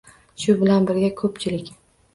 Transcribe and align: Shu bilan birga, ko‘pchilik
Shu 0.45 0.55
bilan 0.63 0.89
birga, 0.89 1.13
ko‘pchilik 1.23 1.75